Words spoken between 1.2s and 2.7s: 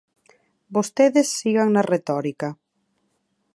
sigan na retórica.